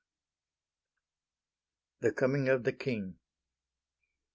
_)THE 1.99 2.11
COMING 2.11 2.49
OF 2.49 2.63
THE 2.63 2.73
KING. 2.73 3.19